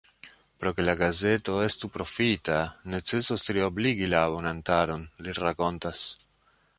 Por 0.61 0.69
ke 0.77 0.83
la 0.85 0.93
gazeto 1.01 1.57
estu 1.65 1.89
profita, 1.97 2.57
necesos 2.93 3.45
triobligi 3.49 4.09
la 4.15 4.23
abontantaron, 4.31 5.05
li 5.27 5.37
rakontas. 5.43 6.03